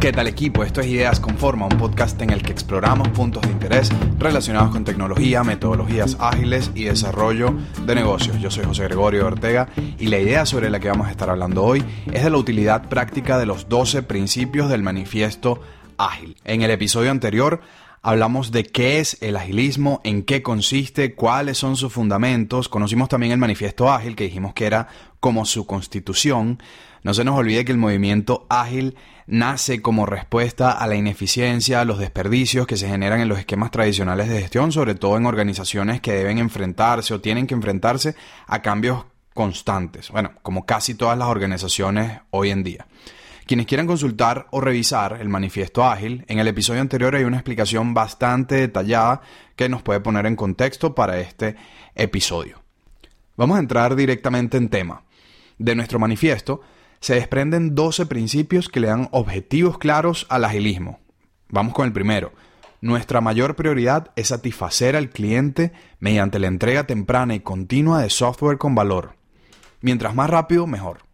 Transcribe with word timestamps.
¿Qué 0.00 0.12
tal 0.12 0.28
equipo? 0.28 0.62
Esto 0.62 0.80
es 0.80 0.86
Ideas 0.86 1.18
con 1.18 1.36
Forma, 1.36 1.66
un 1.66 1.76
podcast 1.76 2.22
en 2.22 2.30
el 2.30 2.40
que 2.40 2.52
exploramos 2.52 3.08
puntos 3.08 3.42
de 3.42 3.50
interés 3.50 3.90
relacionados 4.16 4.70
con 4.70 4.84
tecnología, 4.84 5.42
metodologías 5.42 6.16
ágiles 6.20 6.70
y 6.76 6.84
desarrollo 6.84 7.52
de 7.84 7.96
negocios. 7.96 8.40
Yo 8.40 8.48
soy 8.48 8.64
José 8.64 8.84
Gregorio 8.84 9.26
Ortega 9.26 9.66
y 9.98 10.06
la 10.06 10.20
idea 10.20 10.46
sobre 10.46 10.70
la 10.70 10.78
que 10.78 10.88
vamos 10.88 11.08
a 11.08 11.10
estar 11.10 11.28
hablando 11.28 11.64
hoy 11.64 11.84
es 12.12 12.22
de 12.22 12.30
la 12.30 12.36
utilidad 12.36 12.88
práctica 12.88 13.38
de 13.38 13.46
los 13.46 13.68
12 13.68 14.04
principios 14.04 14.70
del 14.70 14.84
manifiesto 14.84 15.62
ágil. 15.96 16.36
En 16.44 16.62
el 16.62 16.70
episodio 16.70 17.10
anterior 17.10 17.60
Hablamos 18.02 18.52
de 18.52 18.64
qué 18.64 19.00
es 19.00 19.18
el 19.20 19.36
agilismo, 19.36 20.00
en 20.04 20.22
qué 20.22 20.42
consiste, 20.42 21.14
cuáles 21.14 21.58
son 21.58 21.76
sus 21.76 21.92
fundamentos. 21.92 22.68
Conocimos 22.68 23.08
también 23.08 23.32
el 23.32 23.38
manifiesto 23.38 23.90
ágil, 23.90 24.16
que 24.16 24.24
dijimos 24.24 24.54
que 24.54 24.66
era 24.66 24.88
como 25.20 25.44
su 25.44 25.66
constitución. 25.66 26.62
No 27.02 27.14
se 27.14 27.24
nos 27.24 27.36
olvide 27.36 27.64
que 27.64 27.72
el 27.72 27.78
movimiento 27.78 28.46
ágil 28.48 28.96
nace 29.26 29.82
como 29.82 30.06
respuesta 30.06 30.70
a 30.70 30.86
la 30.86 30.96
ineficiencia, 30.96 31.80
a 31.80 31.84
los 31.84 31.98
desperdicios 31.98 32.66
que 32.66 32.76
se 32.76 32.88
generan 32.88 33.20
en 33.20 33.28
los 33.28 33.38
esquemas 33.38 33.70
tradicionales 33.70 34.28
de 34.28 34.40
gestión, 34.40 34.72
sobre 34.72 34.94
todo 34.94 35.16
en 35.16 35.26
organizaciones 35.26 36.00
que 36.00 36.12
deben 36.12 36.38
enfrentarse 36.38 37.14
o 37.14 37.20
tienen 37.20 37.46
que 37.46 37.54
enfrentarse 37.54 38.14
a 38.46 38.62
cambios 38.62 39.04
constantes. 39.34 40.10
Bueno, 40.10 40.32
como 40.42 40.64
casi 40.66 40.94
todas 40.94 41.18
las 41.18 41.28
organizaciones 41.28 42.20
hoy 42.30 42.50
en 42.50 42.64
día. 42.64 42.86
Quienes 43.48 43.64
quieran 43.64 43.86
consultar 43.86 44.46
o 44.50 44.60
revisar 44.60 45.16
el 45.22 45.30
manifiesto 45.30 45.82
ágil, 45.82 46.22
en 46.28 46.38
el 46.38 46.48
episodio 46.48 46.82
anterior 46.82 47.16
hay 47.16 47.24
una 47.24 47.38
explicación 47.38 47.94
bastante 47.94 48.56
detallada 48.56 49.22
que 49.56 49.70
nos 49.70 49.80
puede 49.80 50.00
poner 50.00 50.26
en 50.26 50.36
contexto 50.36 50.94
para 50.94 51.18
este 51.18 51.56
episodio. 51.94 52.62
Vamos 53.38 53.56
a 53.56 53.60
entrar 53.60 53.96
directamente 53.96 54.58
en 54.58 54.68
tema. 54.68 55.04
De 55.56 55.74
nuestro 55.74 55.98
manifiesto 55.98 56.60
se 57.00 57.14
desprenden 57.14 57.74
12 57.74 58.04
principios 58.04 58.68
que 58.68 58.80
le 58.80 58.88
dan 58.88 59.08
objetivos 59.12 59.78
claros 59.78 60.26
al 60.28 60.44
agilismo. 60.44 61.00
Vamos 61.48 61.72
con 61.72 61.86
el 61.86 61.94
primero. 61.94 62.34
Nuestra 62.82 63.22
mayor 63.22 63.56
prioridad 63.56 64.10
es 64.14 64.28
satisfacer 64.28 64.94
al 64.94 65.08
cliente 65.08 65.72
mediante 66.00 66.38
la 66.38 66.48
entrega 66.48 66.86
temprana 66.86 67.34
y 67.34 67.40
continua 67.40 68.02
de 68.02 68.10
software 68.10 68.58
con 68.58 68.74
valor. 68.74 69.14
Mientras 69.80 70.14
más 70.14 70.28
rápido, 70.28 70.66
mejor. 70.66 71.07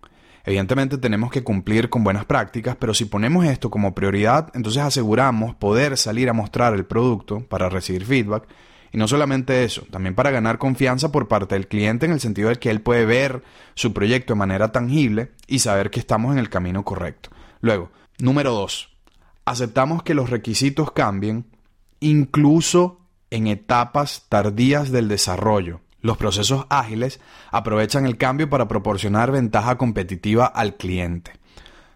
Evidentemente 0.45 0.99
tenemos 0.99 1.31
que 1.31 1.43
cumplir 1.43 1.89
con 1.89 2.05
buenas 2.05 2.27
prácticas, 2.27 2.77
pero 2.77 2.93
si 2.93 3.07
ponemos 3.07 3.47
esto 3.47 3.71
como 3.71 3.95
prioridad, 3.95 4.51
entonces 4.55 4.83
aseguramos 4.83 5.55
poder 5.55 5.97
salir 5.97 6.29
a 6.29 6.35
mostrar 6.35 6.75
el 6.75 6.85
producto 6.85 7.41
para 7.49 7.71
recibir 7.71 8.05
feedback. 8.05 8.47
Y 8.93 8.99
no 8.99 9.09
solamente 9.09 9.65
eso, 9.65 9.87
también 9.91 10.15
para 10.15 10.31
ganar 10.31 10.59
confianza 10.59 11.11
por 11.11 11.29
parte 11.29 11.55
del 11.55 11.67
cliente 11.67 12.07
en 12.07 12.13
el 12.13 12.21
sentido 12.21 12.51
de 12.51 12.57
que 12.57 12.71
él 12.71 12.81
puede 12.81 13.07
ver 13.07 13.43
su 13.75 13.93
proyecto 13.93 14.35
de 14.35 14.39
manera 14.39 14.71
tangible 14.71 15.33
y 15.49 15.61
saber 15.61 15.91
que 15.91 15.99
estamos 15.99 16.33
en 16.33 16.39
el 16.39 16.51
camino 16.51 16.85
correcto. 16.85 17.31
Luego, 17.61 17.91
número 18.19 18.53
dos, 18.53 18.97
aceptamos 19.47 20.03
que 20.03 20.15
los 20.15 20.31
requisitos 20.31 20.93
cambien 20.93 21.47
incluso 22.01 23.01
en 23.31 23.47
etapas 23.47 24.27
tardías 24.29 24.93
del 24.93 25.09
desarrollo. 25.09 25.81
Los 26.05 26.19
procesos 26.19 26.67
ágiles 26.69 27.19
aprovechan 27.51 28.05
el 28.05 28.19
cambio 28.19 28.51
para 28.51 28.69
proporcionar 28.69 29.33
ventaja 29.33 29.79
competitiva 29.79 30.45
al 30.45 30.77
cliente. 30.77 31.33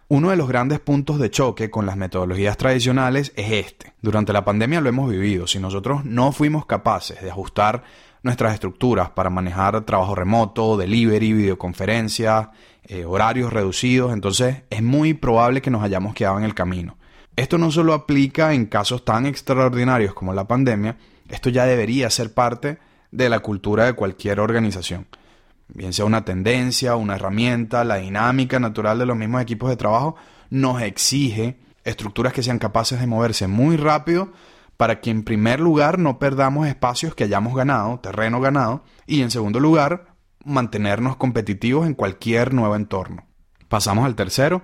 Uno 0.09 0.31
de 0.31 0.37
los 0.37 0.48
grandes 0.48 0.81
puntos 0.81 1.19
de 1.19 1.31
choque 1.31 1.69
con 1.69 1.84
las 1.84 1.98
metodologías 1.98 2.56
tradicionales 2.56 3.34
es 3.36 3.67
este. 3.67 3.92
Durante 4.01 4.33
la 4.33 4.47
pandemia 4.47 4.81
lo 4.81 4.89
hemos 4.89 5.11
vivido. 5.11 5.47
Si 5.47 5.59
nosotros 5.59 6.06
no 6.06 6.33
fuimos 6.33 6.64
capaces 6.64 7.20
de 7.20 7.31
ajustar 7.31 7.83
nuestras 8.23 8.55
estructuras 8.55 9.11
para 9.11 9.29
manejar 9.29 9.79
trabajo 9.83 10.14
remoto, 10.14 10.79
delivery, 10.79 11.34
videoconferencia, 11.34 12.53
eh, 12.84 13.05
horarios 13.05 13.53
reducidos, 13.53 14.14
entonces 14.14 14.62
es 14.70 14.83
muy 14.83 15.12
probable 15.12 15.61
que 15.61 15.70
nos 15.70 15.83
hayamos 15.83 16.14
quedado 16.14 16.39
en 16.39 16.45
el 16.45 16.55
camino. 16.55 16.97
Esto 17.36 17.59
no 17.59 17.70
solo 17.70 17.92
aplica 17.92 18.55
en 18.55 18.64
casos 18.64 19.05
tan 19.05 19.27
extraordinarios 19.27 20.14
como 20.14 20.33
la 20.33 20.48
pandemia, 20.48 20.97
esto 21.29 21.51
ya 21.51 21.67
debería 21.67 22.08
ser 22.08 22.33
parte 22.33 22.79
de 23.11 23.29
la 23.29 23.41
cultura 23.41 23.86
de 23.86 23.95
cualquier 23.95 24.41
organización. 24.41 25.07
Bien 25.69 25.92
sea 25.92 26.05
una 26.05 26.24
tendencia, 26.24 26.96
una 26.96 27.17
herramienta, 27.17 27.85
la 27.85 27.96
dinámica 27.96 28.58
natural 28.58 28.98
de 28.98 29.07
los 29.07 29.17
mismos 29.17 29.42
equipos 29.42 29.69
de 29.69 29.77
trabajo 29.77 30.17
nos 30.51 30.80
exige 30.83 31.58
estructuras 31.85 32.33
que 32.33 32.42
sean 32.42 32.58
capaces 32.58 33.01
de 33.01 33.07
moverse 33.07 33.47
muy 33.48 33.77
rápido 33.77 34.33
para 34.77 35.01
que 35.01 35.11
en 35.11 35.24
primer 35.24 35.61
lugar 35.61 35.98
no 35.98 36.18
perdamos 36.18 36.67
espacios 36.68 37.14
que 37.14 37.24
hayamos 37.24 37.55
ganado, 37.55 37.98
terreno 37.98 38.41
ganado, 38.41 38.85
y 39.07 39.23
en 39.23 39.30
segundo 39.30 39.58
lugar 39.61 40.14
mantenernos 40.45 41.17
competitivos 41.17 41.86
en 41.86 41.95
cualquier 41.95 42.55
nuevo 42.55 42.77
entorno. 42.77 43.27
Pasamos 43.68 44.07
al 44.07 44.14
tercero. 44.14 44.63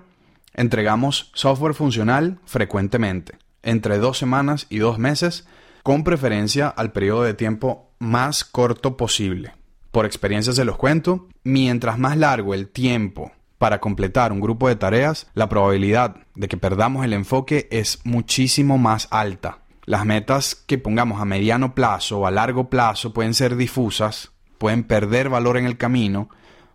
Entregamos 0.54 1.32
software 1.34 1.74
funcional 1.74 2.38
frecuentemente, 2.44 3.36
entre 3.62 3.98
dos 3.98 4.16
semanas 4.16 4.66
y 4.70 4.78
dos 4.78 4.98
meses, 4.98 5.46
con 5.82 6.04
preferencia 6.04 6.68
al 6.68 6.92
periodo 6.92 7.24
de 7.24 7.34
tiempo 7.34 7.93
más 8.04 8.44
corto 8.44 8.96
posible. 8.96 9.52
Por 9.90 10.06
experiencia 10.06 10.52
se 10.52 10.64
los 10.64 10.76
cuento, 10.76 11.28
mientras 11.42 11.98
más 11.98 12.16
largo 12.16 12.54
el 12.54 12.68
tiempo 12.68 13.32
para 13.58 13.80
completar 13.80 14.32
un 14.32 14.40
grupo 14.40 14.68
de 14.68 14.76
tareas, 14.76 15.28
la 15.34 15.48
probabilidad 15.48 16.16
de 16.34 16.48
que 16.48 16.56
perdamos 16.56 17.04
el 17.04 17.12
enfoque 17.12 17.68
es 17.70 18.00
muchísimo 18.04 18.76
más 18.76 19.08
alta. 19.10 19.58
Las 19.86 20.04
metas 20.04 20.54
que 20.54 20.78
pongamos 20.78 21.20
a 21.20 21.24
mediano 21.24 21.74
plazo 21.74 22.20
o 22.20 22.26
a 22.26 22.30
largo 22.30 22.68
plazo 22.68 23.12
pueden 23.12 23.34
ser 23.34 23.56
difusas, 23.56 24.32
pueden 24.58 24.84
perder 24.84 25.28
valor 25.28 25.56
en 25.56 25.66
el 25.66 25.76
camino 25.76 26.28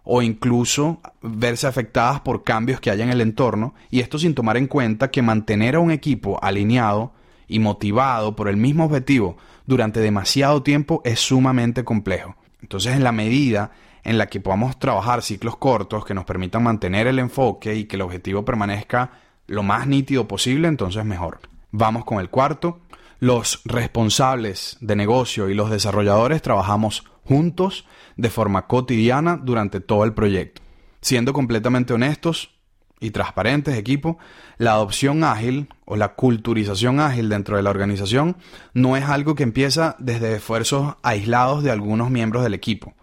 o 0.04 0.22
incluso 0.22 1.02
verse 1.22 1.68
afectadas 1.68 2.22
por 2.22 2.44
cambios 2.44 2.80
que 2.80 2.90
haya 2.90 3.04
en 3.04 3.12
el 3.12 3.22
entorno, 3.22 3.76
y 3.92 4.00
esto 4.00 4.18
sin 4.18 4.34
tomar 4.34 4.58
en 4.58 4.66
cuenta 4.66 5.12
que 5.12 5.22
mantener 5.22 5.76
a 5.76 5.80
un 5.80 5.92
equipo 5.92 6.40
alineado 6.42 7.14
y 7.50 7.60
motivado 7.60 8.36
por 8.36 8.48
el 8.48 8.56
mismo 8.56 8.86
objetivo 8.86 9.36
durante 9.66 10.00
demasiado 10.00 10.64
tiempo 10.64 11.02
es 11.04 11.20
sumamente 11.20 11.84
complejo. 11.84 12.36
Entonces, 12.62 12.96
en 12.96 13.04
la 13.04 13.12
medida 13.12 13.72
en 14.04 14.18
la 14.18 14.28
que 14.28 14.40
podamos 14.40 14.80
trabajar 14.80 15.22
ciclos 15.22 15.58
cortos 15.58 16.06
que 16.06 16.14
nos 16.14 16.26
permitan 16.26 16.64
mantener 16.64 17.08
el 17.08 17.20
enfoque 17.20 17.76
y 17.76 17.86
que 17.86 17.98
el 17.98 18.04
objetivo 18.04 18.46
permanezca 18.46 19.12
lo 19.48 19.64
más 19.64 19.88
nítido 19.88 20.28
posible, 20.28 20.68
entonces 20.68 21.04
mejor. 21.04 21.40
Vamos 21.72 22.06
con 22.06 22.20
el 22.20 22.30
cuarto. 22.30 22.80
Los 23.20 23.62
responsables 23.66 24.78
de 24.80 24.96
negocio 24.96 25.50
y 25.50 25.54
los 25.54 25.70
desarrolladores 25.70 26.42
trabajamos 26.42 27.04
juntos 27.26 27.86
de 28.16 28.30
forma 28.30 28.68
cotidiana 28.68 29.38
durante 29.38 29.82
todo 29.82 30.06
el 30.06 30.14
proyecto. 30.14 30.62
Siendo 31.02 31.34
completamente 31.34 31.94
honestos, 31.94 32.59
y 33.00 33.12
transparentes, 33.12 33.78
equipo, 33.78 34.18
la 34.58 34.74
adopción 34.74 35.24
ágil 35.24 35.68
o 35.86 35.96
la 35.96 36.16
culturización 36.16 37.00
ágil 37.00 37.30
dentro 37.30 37.56
de 37.58 37.64
la 37.64 37.70
organización 37.70 38.38
no 38.74 38.98
es 38.98 39.06
algo 39.06 39.36
que 39.36 39.44
empieza 39.44 39.96
desde 40.00 40.36
esfuerzos 40.36 40.96
aislados 41.02 41.64
de 41.64 41.72
algunos 41.72 42.10
miembros 42.10 42.44
del 42.44 42.54
equipo. 42.54 42.94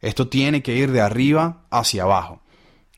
Esto 0.00 0.28
tiene 0.28 0.62
que 0.62 0.76
ir 0.76 0.90
de 0.90 1.00
arriba 1.00 1.62
hacia 1.70 2.02
abajo. 2.02 2.42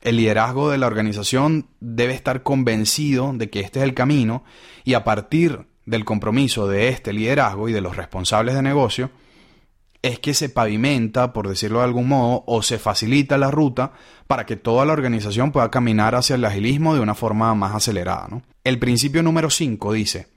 El 0.01 0.17
liderazgo 0.17 0.69
de 0.69 0.77
la 0.77 0.87
organización 0.87 1.67
debe 1.79 2.13
estar 2.13 2.43
convencido 2.43 3.31
de 3.33 3.49
que 3.49 3.61
este 3.61 3.79
es 3.79 3.83
el 3.83 3.93
camino 3.93 4.43
y 4.83 4.93
a 4.93 5.03
partir 5.03 5.67
del 5.85 6.05
compromiso 6.05 6.67
de 6.67 6.89
este 6.89 7.13
liderazgo 7.13 7.69
y 7.69 7.73
de 7.73 7.81
los 7.81 7.95
responsables 7.95 8.55
de 8.55 8.61
negocio, 8.61 9.09
es 10.07 10.19
que 10.19 10.33
se 10.33 10.49
pavimenta, 10.49 11.33
por 11.33 11.47
decirlo 11.47 11.79
de 11.79 11.85
algún 11.85 12.07
modo, 12.07 12.43
o 12.47 12.61
se 12.61 12.79
facilita 12.79 13.37
la 13.37 13.51
ruta 13.51 13.91
para 14.27 14.45
que 14.45 14.55
toda 14.55 14.85
la 14.85 14.93
organización 14.93 15.51
pueda 15.51 15.69
caminar 15.69 16.15
hacia 16.15 16.35
el 16.35 16.45
agilismo 16.45 16.95
de 16.95 17.01
una 17.01 17.15
forma 17.15 17.53
más 17.55 17.75
acelerada. 17.75 18.41
El 18.63 18.79
principio 18.79 19.21
número 19.21 19.49
5 19.49 19.93
dice, 19.93 20.27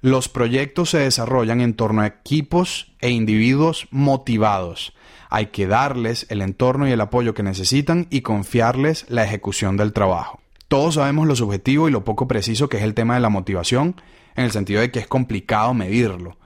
los 0.00 0.28
proyectos 0.28 0.90
se 0.90 0.98
desarrollan 0.98 1.60
en 1.60 1.74
torno 1.74 2.02
a 2.02 2.06
equipos 2.08 2.92
e 3.00 3.10
individuos 3.10 3.86
motivados. 3.92 4.92
Hay 5.30 5.46
que 5.46 5.68
darles 5.68 6.26
el 6.28 6.42
entorno 6.42 6.88
y 6.88 6.90
el 6.90 7.00
apoyo 7.00 7.34
que 7.34 7.44
necesitan 7.44 8.08
y 8.10 8.22
confiarles 8.22 9.06
la 9.08 9.24
ejecución 9.24 9.76
del 9.76 9.92
trabajo. 9.92 10.40
Todos 10.66 10.94
sabemos 10.94 11.28
lo 11.28 11.36
subjetivo 11.36 11.88
y 11.88 11.92
lo 11.92 12.02
poco 12.02 12.26
preciso 12.26 12.68
que 12.68 12.78
es 12.78 12.82
el 12.82 12.94
tema 12.94 13.14
de 13.14 13.20
la 13.20 13.28
motivación, 13.28 14.00
en 14.34 14.44
el 14.44 14.50
sentido 14.50 14.80
de 14.80 14.90
que 14.90 14.98
es 14.98 15.06
complicado 15.06 15.74
medirlo. 15.74 16.36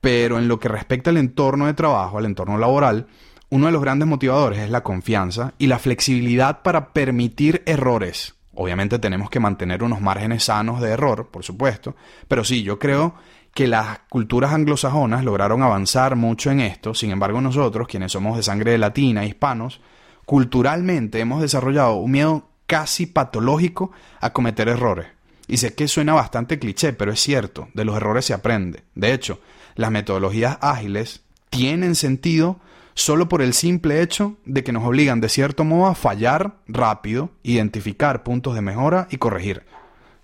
Pero 0.00 0.38
en 0.38 0.48
lo 0.48 0.58
que 0.60 0.68
respecta 0.68 1.10
al 1.10 1.16
entorno 1.16 1.66
de 1.66 1.74
trabajo, 1.74 2.18
al 2.18 2.26
entorno 2.26 2.58
laboral, 2.58 3.06
uno 3.50 3.66
de 3.66 3.72
los 3.72 3.82
grandes 3.82 4.06
motivadores 4.08 4.60
es 4.60 4.70
la 4.70 4.82
confianza 4.82 5.54
y 5.58 5.66
la 5.66 5.78
flexibilidad 5.78 6.62
para 6.62 6.92
permitir 6.92 7.62
errores. 7.66 8.34
Obviamente 8.54 8.98
tenemos 8.98 9.30
que 9.30 9.40
mantener 9.40 9.82
unos 9.82 10.00
márgenes 10.00 10.44
sanos 10.44 10.80
de 10.80 10.90
error, 10.90 11.28
por 11.28 11.44
supuesto, 11.44 11.94
pero 12.26 12.44
sí, 12.44 12.62
yo 12.62 12.78
creo 12.78 13.14
que 13.54 13.66
las 13.66 14.00
culturas 14.08 14.52
anglosajonas 14.52 15.24
lograron 15.24 15.62
avanzar 15.62 16.16
mucho 16.16 16.50
en 16.50 16.60
esto, 16.60 16.92
sin 16.94 17.10
embargo 17.10 17.40
nosotros, 17.40 17.88
quienes 17.88 18.12
somos 18.12 18.36
de 18.36 18.42
sangre 18.42 18.76
latina, 18.76 19.24
hispanos, 19.24 19.80
culturalmente 20.26 21.20
hemos 21.20 21.40
desarrollado 21.40 21.94
un 21.94 22.10
miedo 22.10 22.48
casi 22.66 23.06
patológico 23.06 23.92
a 24.20 24.32
cometer 24.32 24.68
errores. 24.68 25.06
Y 25.46 25.56
sé 25.56 25.74
que 25.74 25.88
suena 25.88 26.12
bastante 26.12 26.58
cliché, 26.58 26.92
pero 26.92 27.12
es 27.12 27.20
cierto, 27.20 27.68
de 27.72 27.84
los 27.84 27.96
errores 27.96 28.26
se 28.26 28.34
aprende. 28.34 28.82
De 28.94 29.14
hecho, 29.14 29.40
las 29.78 29.92
metodologías 29.92 30.58
ágiles 30.60 31.22
tienen 31.50 31.94
sentido 31.94 32.58
solo 32.94 33.28
por 33.28 33.42
el 33.42 33.54
simple 33.54 34.02
hecho 34.02 34.36
de 34.44 34.64
que 34.64 34.72
nos 34.72 34.84
obligan 34.84 35.20
de 35.20 35.28
cierto 35.28 35.62
modo 35.62 35.86
a 35.86 35.94
fallar 35.94 36.56
rápido, 36.66 37.30
identificar 37.44 38.24
puntos 38.24 38.56
de 38.56 38.60
mejora 38.60 39.06
y 39.08 39.18
corregir. 39.18 39.62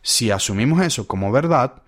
Si 0.03 0.33
asumimos 0.33 0.83
eso 0.83 1.07
como 1.07 1.31
verdad, 1.31 1.83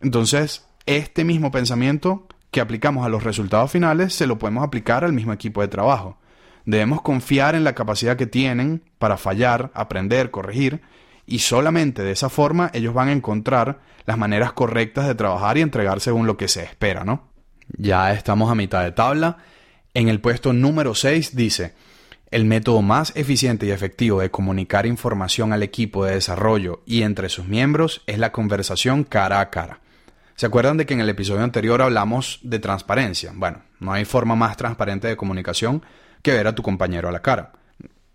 entonces 0.00 0.64
este 0.86 1.24
mismo 1.24 1.50
pensamiento 1.50 2.26
que 2.50 2.62
aplicamos 2.62 3.04
a 3.04 3.10
los 3.10 3.22
resultados 3.22 3.70
finales 3.70 4.14
se 4.14 4.26
lo 4.26 4.38
podemos 4.38 4.64
aplicar 4.64 5.04
al 5.04 5.12
mismo 5.12 5.34
equipo 5.34 5.60
de 5.60 5.68
trabajo. 5.68 6.16
Debemos 6.64 7.02
confiar 7.02 7.54
en 7.54 7.64
la 7.64 7.74
capacidad 7.74 8.16
que 8.16 8.26
tienen 8.26 8.82
para 8.98 9.18
fallar, 9.18 9.70
aprender, 9.74 10.30
corregir, 10.30 10.80
y 11.30 11.38
solamente 11.38 12.02
de 12.02 12.12
esa 12.12 12.28
forma 12.28 12.70
ellos 12.74 12.92
van 12.92 13.08
a 13.08 13.12
encontrar 13.12 13.80
las 14.04 14.18
maneras 14.18 14.52
correctas 14.52 15.06
de 15.06 15.14
trabajar 15.14 15.56
y 15.56 15.62
entregar 15.62 16.00
según 16.00 16.26
lo 16.26 16.36
que 16.36 16.48
se 16.48 16.62
espera, 16.62 17.04
¿no? 17.04 17.30
Ya 17.78 18.12
estamos 18.12 18.50
a 18.50 18.54
mitad 18.54 18.82
de 18.82 18.92
tabla. 18.92 19.38
En 19.94 20.08
el 20.08 20.20
puesto 20.20 20.52
número 20.52 20.94
6 20.94 21.36
dice, 21.36 21.74
el 22.30 22.44
método 22.44 22.82
más 22.82 23.12
eficiente 23.16 23.66
y 23.66 23.70
efectivo 23.70 24.20
de 24.20 24.30
comunicar 24.30 24.86
información 24.86 25.52
al 25.52 25.62
equipo 25.62 26.04
de 26.04 26.14
desarrollo 26.14 26.82
y 26.84 27.02
entre 27.02 27.28
sus 27.28 27.46
miembros 27.46 28.02
es 28.06 28.18
la 28.18 28.32
conversación 28.32 29.04
cara 29.04 29.40
a 29.40 29.50
cara. 29.50 29.80
¿Se 30.34 30.46
acuerdan 30.46 30.78
de 30.78 30.86
que 30.86 30.94
en 30.94 31.00
el 31.00 31.08
episodio 31.08 31.44
anterior 31.44 31.80
hablamos 31.80 32.40
de 32.42 32.58
transparencia? 32.58 33.32
Bueno, 33.34 33.62
no 33.78 33.92
hay 33.92 34.04
forma 34.04 34.34
más 34.34 34.56
transparente 34.56 35.06
de 35.06 35.16
comunicación 35.16 35.82
que 36.22 36.32
ver 36.32 36.46
a 36.46 36.54
tu 36.54 36.62
compañero 36.62 37.08
a 37.08 37.12
la 37.12 37.22
cara. 37.22 37.52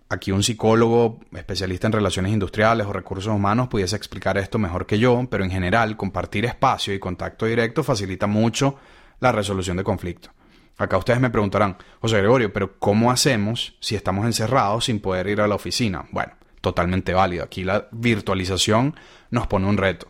Aquí 0.08 0.32
un 0.32 0.44
psicólogo, 0.44 1.20
especialista 1.36 1.88
en 1.88 1.94
relaciones 1.94 2.32
industriales 2.32 2.86
o 2.86 2.94
recursos 2.94 3.34
humanos, 3.34 3.70
pudiese 3.70 3.96
explicar 3.96 4.38
esto 4.38 4.60
mejor 4.60 4.86
que 4.86 5.00
yo, 5.00 5.26
pero 5.32 5.44
en 5.44 5.50
general 5.50 5.98
compartir 5.98 6.46
espacio 6.46 6.94
y 6.94 7.00
contacto 7.00 7.48
directo 7.48 7.84
facilita 7.84 8.28
mucho 8.28 8.78
la 9.20 9.32
resolución 9.32 9.78
de 9.78 9.84
conflictos. 9.84 10.32
Acá 10.78 10.98
ustedes 10.98 11.20
me 11.20 11.32
preguntarán, 11.32 11.78
José 12.02 12.18
Gregorio, 12.18 12.54
pero 12.54 12.78
¿cómo 12.78 13.10
hacemos 13.10 13.78
si 13.80 13.96
estamos 13.96 14.26
encerrados 14.26 14.86
sin 14.86 15.00
poder 15.00 15.28
ir 15.28 15.42
a 15.42 15.48
la 15.48 15.56
oficina? 15.56 16.06
Bueno, 16.12 16.34
totalmente 16.62 17.14
válido. 17.14 17.44
Aquí 17.44 17.64
la 17.64 17.88
virtualización 17.92 18.96
nos 19.32 19.48
pone 19.48 19.68
un 19.68 19.78
reto. 19.78 20.08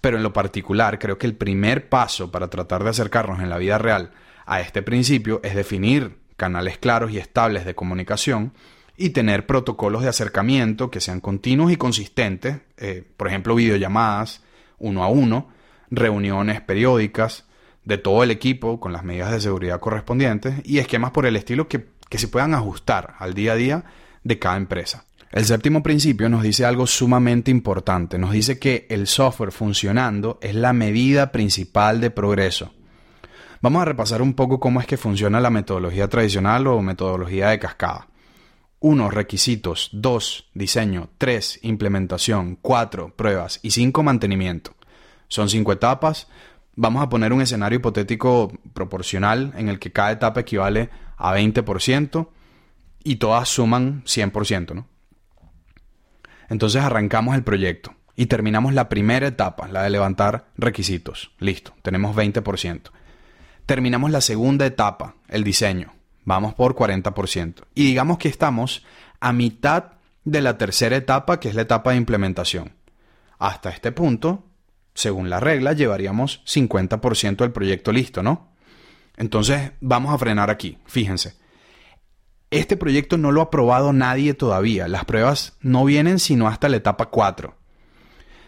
Pero 0.00 0.16
en 0.16 0.22
lo 0.22 0.32
particular, 0.32 0.98
creo 0.98 1.18
que 1.18 1.26
el 1.26 1.34
primer 1.34 1.88
paso 1.88 2.30
para 2.30 2.48
tratar 2.48 2.84
de 2.84 2.90
acercarnos 2.90 3.40
en 3.40 3.50
la 3.50 3.58
vida 3.58 3.76
real 3.76 4.12
a 4.46 4.60
este 4.60 4.82
principio 4.82 5.40
es 5.42 5.54
definir 5.54 6.18
canales 6.36 6.78
claros 6.78 7.10
y 7.10 7.18
estables 7.18 7.64
de 7.64 7.74
comunicación 7.74 8.52
y 8.96 9.10
tener 9.10 9.46
protocolos 9.46 10.02
de 10.02 10.08
acercamiento 10.08 10.90
que 10.90 11.00
sean 11.00 11.20
continuos 11.20 11.72
y 11.72 11.76
consistentes, 11.76 12.58
eh, 12.76 13.04
por 13.16 13.28
ejemplo, 13.28 13.54
videollamadas 13.54 14.42
uno 14.78 15.02
a 15.02 15.08
uno, 15.08 15.48
reuniones 15.90 16.60
periódicas 16.60 17.44
de 17.84 17.98
todo 17.98 18.22
el 18.22 18.30
equipo 18.30 18.80
con 18.80 18.92
las 18.92 19.04
medidas 19.04 19.30
de 19.30 19.40
seguridad 19.40 19.80
correspondientes 19.80 20.56
y 20.64 20.78
esquemas 20.78 21.10
por 21.10 21.26
el 21.26 21.36
estilo 21.36 21.68
que, 21.68 21.86
que 22.08 22.18
se 22.18 22.28
puedan 22.28 22.54
ajustar 22.54 23.14
al 23.18 23.34
día 23.34 23.52
a 23.52 23.56
día 23.56 23.84
de 24.22 24.38
cada 24.38 24.56
empresa. 24.56 25.04
El 25.30 25.44
séptimo 25.44 25.82
principio 25.82 26.28
nos 26.28 26.44
dice 26.44 26.64
algo 26.64 26.86
sumamente 26.86 27.50
importante. 27.50 28.18
Nos 28.18 28.30
dice 28.30 28.58
que 28.58 28.86
el 28.88 29.08
software 29.08 29.50
funcionando 29.50 30.38
es 30.40 30.54
la 30.54 30.72
medida 30.72 31.32
principal 31.32 32.00
de 32.00 32.10
progreso. 32.10 32.72
Vamos 33.60 33.82
a 33.82 33.86
repasar 33.86 34.22
un 34.22 34.34
poco 34.34 34.60
cómo 34.60 34.80
es 34.80 34.86
que 34.86 34.96
funciona 34.96 35.40
la 35.40 35.50
metodología 35.50 36.06
tradicional 36.06 36.66
o 36.68 36.80
metodología 36.82 37.48
de 37.48 37.58
cascada. 37.58 38.06
1. 38.84 39.10
Requisitos. 39.10 39.88
2. 39.92 40.50
Diseño. 40.52 41.08
3. 41.16 41.60
Implementación. 41.62 42.58
4. 42.60 43.16
Pruebas. 43.16 43.58
Y 43.62 43.70
5. 43.70 44.02
Mantenimiento. 44.02 44.74
Son 45.28 45.48
cinco 45.48 45.72
etapas. 45.72 46.28
Vamos 46.76 47.02
a 47.02 47.08
poner 47.08 47.32
un 47.32 47.40
escenario 47.40 47.78
hipotético 47.78 48.52
proporcional 48.74 49.54
en 49.56 49.70
el 49.70 49.78
que 49.78 49.90
cada 49.90 50.12
etapa 50.12 50.40
equivale 50.40 50.90
a 51.16 51.34
20% 51.34 52.28
y 53.04 53.16
todas 53.16 53.48
suman 53.48 54.04
100%, 54.04 54.74
¿no? 54.74 54.86
Entonces 56.50 56.82
arrancamos 56.82 57.36
el 57.36 57.42
proyecto 57.42 57.94
y 58.16 58.26
terminamos 58.26 58.74
la 58.74 58.90
primera 58.90 59.28
etapa, 59.28 59.66
la 59.66 59.82
de 59.82 59.88
levantar 59.88 60.48
requisitos. 60.58 61.30
Listo, 61.38 61.72
tenemos 61.80 62.14
20%. 62.14 62.90
Terminamos 63.64 64.10
la 64.10 64.20
segunda 64.20 64.66
etapa, 64.66 65.14
el 65.28 65.42
diseño. 65.42 65.94
Vamos 66.24 66.54
por 66.54 66.74
40%. 66.74 67.64
Y 67.74 67.84
digamos 67.86 68.18
que 68.18 68.28
estamos 68.28 68.84
a 69.20 69.32
mitad 69.32 69.92
de 70.24 70.40
la 70.40 70.58
tercera 70.58 70.96
etapa, 70.96 71.38
que 71.38 71.48
es 71.48 71.54
la 71.54 71.62
etapa 71.62 71.90
de 71.90 71.96
implementación. 71.98 72.72
Hasta 73.38 73.70
este 73.70 73.92
punto, 73.92 74.44
según 74.94 75.28
la 75.28 75.40
regla, 75.40 75.72
llevaríamos 75.72 76.42
50% 76.46 77.36
del 77.36 77.52
proyecto 77.52 77.92
listo, 77.92 78.22
¿no? 78.22 78.54
Entonces, 79.16 79.72
vamos 79.80 80.12
a 80.14 80.18
frenar 80.18 80.50
aquí. 80.50 80.78
Fíjense. 80.86 81.34
Este 82.50 82.76
proyecto 82.76 83.16
no 83.18 83.32
lo 83.32 83.42
ha 83.42 83.50
probado 83.50 83.92
nadie 83.92 84.34
todavía. 84.34 84.88
Las 84.88 85.04
pruebas 85.04 85.56
no 85.60 85.84
vienen 85.84 86.18
sino 86.18 86.46
hasta 86.46 86.68
la 86.68 86.76
etapa 86.76 87.06
4. 87.06 87.56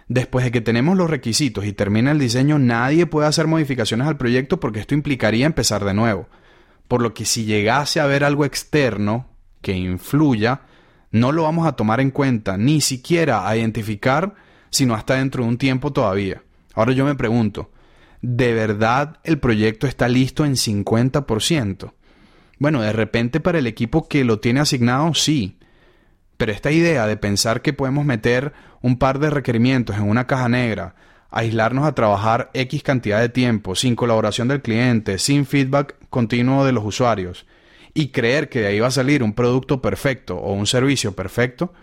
Después 0.09 0.45
de 0.45 0.53
que 0.53 0.61
tenemos 0.61 0.97
los 0.97 1.11
requisitos 1.11 1.65
y 1.65 1.73
termina 1.73 2.13
el 2.13 2.21
diseño, 2.21 2.59
nadie 2.59 3.07
puede 3.07 3.27
hacer 3.27 3.49
modificaciones 3.49 4.07
al 4.07 4.17
proyecto 4.17 4.61
porque 4.61 4.79
esto 4.79 4.95
implicaría 4.95 5.47
empezar 5.47 5.85
de 5.85 5.95
nuevo. 5.95 6.29
Por 6.89 7.03
lo 7.03 7.15
que 7.15 7.25
si 7.25 7.45
llegase 7.45 8.01
a 8.01 8.05
haber 8.05 8.25
algo 8.25 8.45
externo 8.45 9.27
que 9.63 9.73
influya, 9.73 10.63
no 11.11 11.33
lo 11.33 11.43
vamos 11.45 11.67
a 11.67 11.73
tomar 11.73 12.01
en 12.01 12.11
cuenta, 12.11 12.57
ni 12.57 12.81
siquiera 12.81 13.49
a 13.49 13.57
identificar, 13.57 14.35
sino 14.71 14.95
hasta 14.95 15.15
dentro 15.15 15.43
de 15.43 15.49
un 15.49 15.59
tiempo 15.59 15.93
todavía. 15.93 16.43
Ahora 16.75 16.93
yo 16.93 17.05
me 17.05 17.15
pregunto, 17.15 17.71
¿de 18.21 18.53
verdad 18.53 19.19
el 19.25 19.39
proyecto 19.39 19.87
está 19.87 20.09
listo 20.09 20.45
en 20.45 20.53
50%? 20.53 21.93
Bueno, 22.59 22.81
de 22.83 22.93
repente 22.93 23.41
para 23.41 23.59
el 23.59 23.67
equipo 23.67 24.09
que 24.09 24.25
lo 24.25 24.41
tiene 24.41 24.61
asignado, 24.61 25.15
sí. 25.15 25.59
Pero 26.37 26.53
esta 26.53 26.71
idea 26.71 27.07
de 27.07 27.17
pensar 27.17 27.63
que 27.63 27.73
podemos 27.73 28.05
meter 28.05 28.53
un 28.83 28.99
par 28.99 29.19
de 29.19 29.31
requerimientos 29.31 29.97
en 29.97 30.03
una 30.03 30.27
caja 30.27 30.49
negra, 30.49 30.95
aislarnos 31.31 31.87
a 31.87 31.95
trabajar 31.95 32.51
X 32.55 32.83
cantidad 32.83 33.21
de 33.21 33.29
tiempo, 33.29 33.75
sin 33.75 33.97
colaboración 33.97 34.49
del 34.49 34.63
cliente, 34.63 35.19
sin 35.19 35.47
feedback 35.47 35.97
continuo 36.17 36.65
de 36.65 36.73
los 36.73 36.83
usuarios, 36.83 37.45
y 37.93 38.09
creer 38.09 38.49
que 38.49 38.61
de 38.61 38.69
ahí 38.69 38.81
va 38.81 38.87
a 38.87 38.91
salir 38.91 39.23
un 39.23 39.35
producto 39.35 39.83
perfecto 39.83 40.39
o 40.39 40.55
un 40.55 40.67
servicio 40.67 41.13
perfecto, 41.13 41.75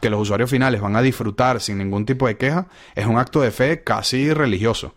que 0.00 0.10
los 0.10 0.20
usuarios 0.20 0.50
finales 0.50 0.80
van 0.80 0.96
a 0.96 1.02
disfrutar 1.02 1.60
sin 1.60 1.78
ningún 1.78 2.04
tipo 2.04 2.26
de 2.26 2.36
queja, 2.36 2.66
es 2.96 3.06
un 3.06 3.16
acto 3.16 3.42
de 3.42 3.52
fe 3.52 3.84
casi 3.84 4.32
religioso. 4.32 4.96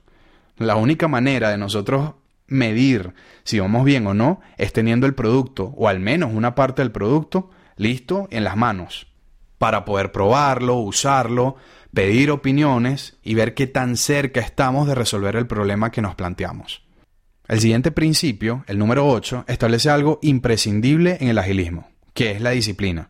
La 0.58 0.76
única 0.76 1.08
manera 1.08 1.52
de 1.52 1.60
nosotros 1.60 2.14
medir 2.48 3.14
si 3.44 3.60
vamos 3.60 3.86
bien 3.86 4.08
o 4.08 4.16
no 4.16 4.42
es 4.58 4.74
teniendo 4.74 5.06
el 5.06 5.14
producto, 5.14 5.72
o 5.78 5.88
al 5.88 6.00
menos 6.00 6.32
una 6.34 6.56
parte 6.56 6.82
del 6.82 6.92
producto, 6.92 7.52
listo 7.76 8.28
en 8.32 8.44
las 8.44 8.58
manos, 8.58 9.06
para 9.60 9.86
poder 9.86 10.12
probarlo, 10.12 10.78
usarlo, 10.78 11.58
pedir 11.94 12.32
opiniones 12.32 13.20
y 13.22 13.36
ver 13.36 13.54
qué 13.54 13.68
tan 13.68 13.98
cerca 13.98 14.40
estamos 14.40 14.88
de 14.88 14.96
resolver 14.96 15.36
el 15.36 15.46
problema 15.46 15.92
que 15.92 16.02
nos 16.02 16.16
planteamos. 16.16 16.89
El 17.50 17.60
siguiente 17.62 17.90
principio, 17.90 18.64
el 18.68 18.78
número 18.78 19.08
8, 19.08 19.46
establece 19.48 19.90
algo 19.90 20.20
imprescindible 20.22 21.18
en 21.20 21.30
el 21.30 21.40
agilismo, 21.40 21.90
que 22.14 22.30
es 22.30 22.42
la 22.42 22.52
disciplina. 22.52 23.10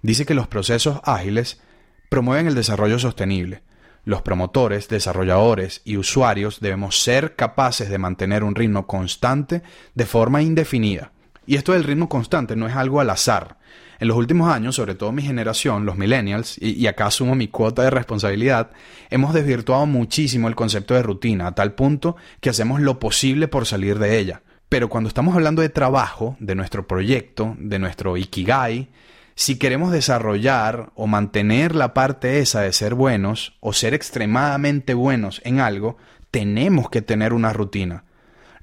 Dice 0.00 0.24
que 0.24 0.32
los 0.32 0.48
procesos 0.48 1.02
ágiles 1.04 1.60
promueven 2.08 2.46
el 2.46 2.54
desarrollo 2.54 2.98
sostenible. 2.98 3.62
Los 4.06 4.22
promotores, 4.22 4.88
desarrolladores 4.88 5.82
y 5.84 5.98
usuarios 5.98 6.60
debemos 6.60 7.02
ser 7.02 7.36
capaces 7.36 7.90
de 7.90 7.98
mantener 7.98 8.42
un 8.42 8.54
ritmo 8.54 8.86
constante 8.86 9.62
de 9.94 10.06
forma 10.06 10.40
indefinida. 10.40 11.12
Y 11.46 11.56
esto 11.56 11.72
del 11.72 11.84
ritmo 11.84 12.08
constante 12.08 12.56
no 12.56 12.66
es 12.66 12.74
algo 12.74 13.00
al 13.00 13.10
azar. 13.10 13.58
En 14.00 14.08
los 14.08 14.16
últimos 14.16 14.52
años, 14.52 14.74
sobre 14.74 14.94
todo 14.94 15.12
mi 15.12 15.22
generación, 15.22 15.86
los 15.86 15.96
millennials, 15.96 16.58
y, 16.60 16.86
acá 16.86 17.06
asumo 17.06 17.34
mi 17.34 17.48
cuota 17.48 17.82
de 17.82 17.90
responsabilidad, 17.90 18.70
hemos 19.10 19.32
desvirtuado 19.34 19.86
muchísimo 19.86 20.48
el 20.48 20.56
concepto 20.56 20.94
de 20.94 21.02
rutina, 21.02 21.46
a 21.46 21.54
tal 21.54 21.74
punto 21.74 22.16
que 22.40 22.50
hacemos 22.50 22.80
lo 22.80 22.98
posible 22.98 23.48
por 23.48 23.66
salir 23.66 23.98
de 23.98 24.18
ella. 24.18 24.42
Pero 24.68 24.88
cuando 24.88 25.08
estamos 25.08 25.34
hablando 25.34 25.62
de 25.62 25.68
trabajo, 25.68 26.36
de 26.40 26.54
nuestro 26.54 26.86
proyecto, 26.86 27.54
de 27.58 27.78
nuestro 27.78 28.16
ikigai, 28.16 28.90
si 29.36 29.58
queremos 29.58 29.92
desarrollar 29.92 30.90
o 30.94 31.06
mantener 31.06 31.74
la 31.74 31.94
parte 31.94 32.38
esa 32.38 32.60
de 32.60 32.72
ser 32.72 32.94
buenos 32.94 33.56
o 33.60 33.72
ser 33.72 33.94
extremadamente 33.94 34.94
buenos 34.94 35.40
en 35.44 35.60
algo, 35.60 35.96
tenemos 36.30 36.90
que 36.90 37.02
tener 37.02 37.32
una 37.32 37.52
rutina. 37.52 38.04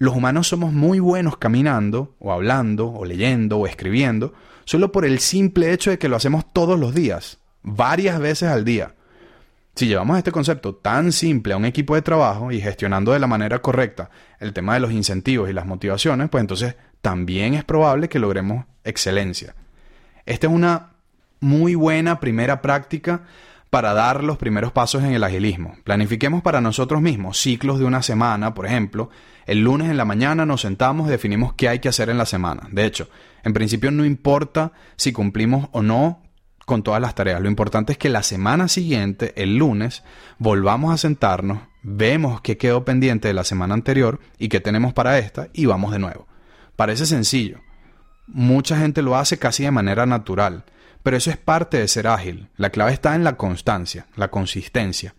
Los 0.01 0.15
humanos 0.15 0.47
somos 0.47 0.73
muy 0.73 0.99
buenos 0.99 1.37
caminando, 1.37 2.15
o 2.17 2.33
hablando, 2.33 2.91
o 2.91 3.05
leyendo, 3.05 3.59
o 3.59 3.67
escribiendo, 3.67 4.33
solo 4.65 4.91
por 4.91 5.05
el 5.05 5.19
simple 5.19 5.71
hecho 5.71 5.91
de 5.91 5.99
que 5.99 6.09
lo 6.09 6.15
hacemos 6.15 6.51
todos 6.51 6.79
los 6.79 6.95
días, 6.95 7.37
varias 7.61 8.19
veces 8.19 8.49
al 8.49 8.65
día. 8.65 8.95
Si 9.75 9.85
llevamos 9.85 10.17
este 10.17 10.31
concepto 10.31 10.73
tan 10.73 11.11
simple 11.11 11.53
a 11.53 11.57
un 11.57 11.65
equipo 11.65 11.93
de 11.93 12.01
trabajo 12.01 12.51
y 12.51 12.59
gestionando 12.59 13.11
de 13.11 13.19
la 13.19 13.27
manera 13.27 13.61
correcta 13.61 14.09
el 14.39 14.53
tema 14.53 14.73
de 14.73 14.79
los 14.79 14.91
incentivos 14.91 15.51
y 15.51 15.53
las 15.53 15.67
motivaciones, 15.67 16.29
pues 16.31 16.41
entonces 16.41 16.77
también 17.03 17.53
es 17.53 17.63
probable 17.63 18.09
que 18.09 18.17
logremos 18.17 18.65
excelencia. 18.83 19.53
Esta 20.25 20.47
es 20.47 20.51
una 20.53 20.93
muy 21.41 21.75
buena 21.75 22.19
primera 22.19 22.63
práctica 22.63 23.21
para 23.71 23.93
dar 23.93 24.21
los 24.23 24.37
primeros 24.37 24.73
pasos 24.73 25.01
en 25.01 25.13
el 25.13 25.23
agilismo. 25.23 25.75
Planifiquemos 25.85 26.43
para 26.43 26.59
nosotros 26.59 27.01
mismos 27.01 27.37
ciclos 27.37 27.79
de 27.79 27.85
una 27.85 28.03
semana, 28.03 28.53
por 28.53 28.65
ejemplo. 28.65 29.09
El 29.45 29.63
lunes 29.63 29.89
en 29.89 29.95
la 29.95 30.03
mañana 30.03 30.45
nos 30.45 30.61
sentamos 30.61 31.07
y 31.07 31.11
definimos 31.11 31.53
qué 31.53 31.69
hay 31.69 31.79
que 31.79 31.87
hacer 31.87 32.09
en 32.09 32.17
la 32.17 32.25
semana. 32.25 32.67
De 32.69 32.85
hecho, 32.85 33.07
en 33.43 33.53
principio 33.53 33.89
no 33.89 34.03
importa 34.03 34.73
si 34.97 35.13
cumplimos 35.13 35.69
o 35.71 35.81
no 35.81 36.21
con 36.65 36.83
todas 36.83 37.01
las 37.01 37.15
tareas. 37.15 37.39
Lo 37.39 37.47
importante 37.47 37.93
es 37.93 37.97
que 37.97 38.09
la 38.09 38.23
semana 38.23 38.67
siguiente, 38.67 39.33
el 39.41 39.55
lunes, 39.55 40.03
volvamos 40.37 40.93
a 40.93 40.97
sentarnos, 40.97 41.59
vemos 41.81 42.41
qué 42.41 42.57
quedó 42.57 42.83
pendiente 42.83 43.29
de 43.29 43.33
la 43.33 43.45
semana 43.45 43.73
anterior 43.73 44.19
y 44.37 44.49
qué 44.49 44.59
tenemos 44.59 44.93
para 44.93 45.17
esta 45.17 45.47
y 45.53 45.65
vamos 45.65 45.93
de 45.93 45.99
nuevo. 45.99 46.27
Parece 46.75 47.05
sencillo. 47.05 47.59
Mucha 48.27 48.77
gente 48.77 49.01
lo 49.01 49.15
hace 49.15 49.39
casi 49.39 49.63
de 49.63 49.71
manera 49.71 50.05
natural, 50.05 50.65
pero 51.03 51.17
eso 51.17 51.29
es 51.29 51.37
parte 51.37 51.77
de 51.77 51.87
ser 51.87 52.07
ágil. 52.07 52.49
La 52.57 52.69
clave 52.69 52.93
está 52.93 53.15
en 53.15 53.23
la 53.23 53.37
constancia, 53.37 54.07
la 54.15 54.29
consistencia. 54.29 55.15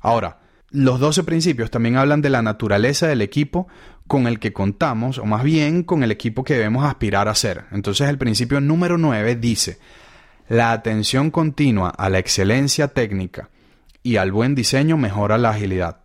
Ahora, 0.00 0.40
los 0.70 1.00
12 1.00 1.24
principios 1.24 1.70
también 1.70 1.96
hablan 1.96 2.22
de 2.22 2.30
la 2.30 2.42
naturaleza 2.42 3.06
del 3.06 3.22
equipo 3.22 3.68
con 4.06 4.26
el 4.26 4.38
que 4.38 4.52
contamos, 4.52 5.18
o 5.18 5.24
más 5.24 5.42
bien 5.42 5.82
con 5.82 6.02
el 6.02 6.10
equipo 6.10 6.42
que 6.42 6.54
debemos 6.54 6.84
aspirar 6.84 7.28
a 7.28 7.34
ser. 7.34 7.66
Entonces 7.70 8.08
el 8.08 8.18
principio 8.18 8.60
número 8.60 8.98
9 8.98 9.36
dice, 9.36 9.78
la 10.48 10.72
atención 10.72 11.30
continua 11.30 11.90
a 11.90 12.08
la 12.08 12.18
excelencia 12.18 12.88
técnica 12.88 13.50
y 14.02 14.16
al 14.16 14.32
buen 14.32 14.54
diseño 14.54 14.96
mejora 14.96 15.38
la 15.38 15.50
agilidad. 15.50 16.00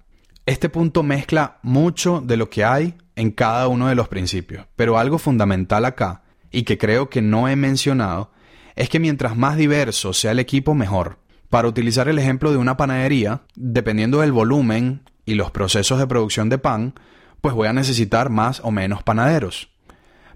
Este 0.45 0.69
punto 0.69 1.01
mezcla 1.01 1.57
mucho 1.63 2.21
de 2.21 2.37
lo 2.37 2.51
que 2.51 2.63
hay 2.63 2.93
en 3.15 3.31
cada 3.31 3.67
uno 3.67 3.87
de 3.87 3.95
los 3.95 4.07
principios, 4.07 4.67
pero 4.75 4.99
algo 4.99 5.17
fundamental 5.17 5.85
acá, 5.85 6.21
y 6.51 6.63
que 6.63 6.77
creo 6.77 7.09
que 7.09 7.23
no 7.23 7.47
he 7.47 7.55
mencionado, 7.55 8.31
es 8.75 8.89
que 8.89 8.99
mientras 8.99 9.37
más 9.37 9.57
diverso 9.57 10.13
sea 10.13 10.31
el 10.31 10.39
equipo, 10.39 10.73
mejor. 10.73 11.19
Para 11.49 11.67
utilizar 11.67 12.07
el 12.07 12.19
ejemplo 12.19 12.51
de 12.51 12.57
una 12.57 12.77
panadería, 12.77 13.43
dependiendo 13.55 14.21
del 14.21 14.31
volumen 14.31 15.03
y 15.25 15.35
los 15.35 15.51
procesos 15.51 15.99
de 15.99 16.07
producción 16.07 16.49
de 16.49 16.57
pan, 16.57 16.95
pues 17.41 17.55
voy 17.55 17.67
a 17.67 17.73
necesitar 17.73 18.29
más 18.29 18.59
o 18.63 18.71
menos 18.71 19.03
panaderos. 19.03 19.69